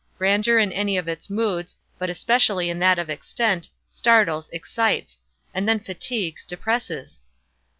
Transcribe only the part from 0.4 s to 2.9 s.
in any of its moods, but especially in